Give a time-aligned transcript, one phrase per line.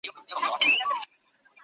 [0.03, 0.79] 证明了这一点。